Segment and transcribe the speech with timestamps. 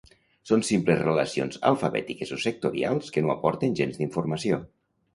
[0.51, 4.65] Són simples relacions alfabètiques o sectorials que no aporten gens d'informació